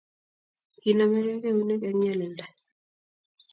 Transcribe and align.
Kinamegei 0.81 1.41
keunek 1.43 1.81
eng 1.87 1.99
nyalilda 2.01 2.45